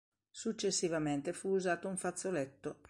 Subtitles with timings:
[0.31, 2.79] Successivamente fu usato un fazzoletto.